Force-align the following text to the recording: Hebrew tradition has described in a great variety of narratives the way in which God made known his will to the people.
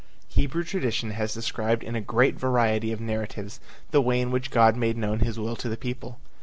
Hebrew 0.29 0.63
tradition 0.63 1.11
has 1.11 1.31
described 1.31 1.83
in 1.83 1.95
a 1.95 2.01
great 2.01 2.33
variety 2.33 2.91
of 2.91 2.99
narratives 2.99 3.59
the 3.91 4.01
way 4.01 4.19
in 4.19 4.31
which 4.31 4.49
God 4.49 4.75
made 4.75 4.97
known 4.97 5.19
his 5.19 5.37
will 5.37 5.55
to 5.57 5.69
the 5.69 5.77
people. 5.77 6.17